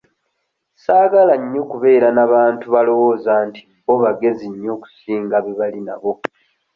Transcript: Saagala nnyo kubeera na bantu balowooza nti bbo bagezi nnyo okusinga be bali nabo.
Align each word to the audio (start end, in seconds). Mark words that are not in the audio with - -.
Saagala 0.83 1.33
nnyo 1.41 1.63
kubeera 1.71 2.07
na 2.17 2.25
bantu 2.33 2.65
balowooza 2.73 3.33
nti 3.47 3.61
bbo 3.81 3.93
bagezi 4.03 4.45
nnyo 4.49 4.69
okusinga 4.77 5.35
be 5.43 5.51
bali 5.59 5.79
nabo. 5.87 6.11